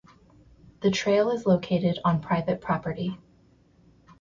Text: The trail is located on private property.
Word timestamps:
The 0.81 0.89
trail 0.89 1.29
is 1.29 1.45
located 1.45 1.99
on 2.03 2.21
private 2.21 2.59
property. 2.59 3.19